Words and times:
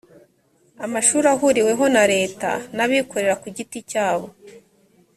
amashuri 0.85 1.25
ahuriweho 1.35 1.85
na 1.95 2.03
leta 2.13 2.51
n’abikorera 2.75 3.35
ku 3.41 3.47
giti 3.55 3.79
cyabo 3.91 4.27